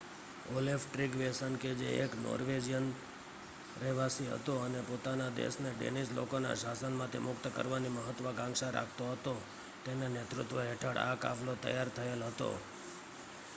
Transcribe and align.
Olaf 0.51 0.85
Tryggvason 0.85 1.53
કે 1.57 1.71
જે 1.79 1.89
એક 2.03 2.11
નોર્વેજિયન 2.19 2.87
રહેવાસી 3.81 4.31
હતો 4.31 4.53
અને 4.61 4.81
પોતાના 4.83 5.35
દેશને 5.35 5.69
ડેનિશ 5.73 6.11
લોકોના 6.11 6.55
શાસનમાંથી 6.55 7.25
મુક્ત 7.27 7.45
કરાવવાની 7.49 7.95
મહત્વકાંક્ષા 7.95 8.71
રાખતો 8.71 9.03
હતો 9.11 9.33
તેના 9.83 10.11
નેતૃત્વ 10.11 10.57
હેઠળ 10.61 10.99
આ 11.01 11.21
કાફલો 11.23 11.53
તૈયાર 11.57 11.89
થયેલ 11.91 12.21
હતો 12.23 12.49